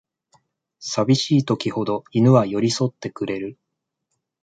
[0.79, 3.59] さびしい時ほど犬は寄りそってくれる